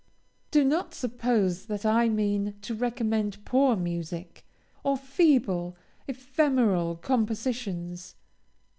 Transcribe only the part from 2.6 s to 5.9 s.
to recommend poor music, or feeble,